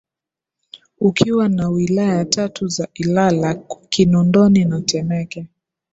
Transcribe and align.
ukiwa 0.99 1.49
na 1.49 1.69
Wilaya 1.69 2.25
tatu 2.25 2.67
za 2.67 2.87
Ilala 2.93 3.55
Kinondoni 3.89 4.65
na 4.65 4.81
Temeke 4.81 5.47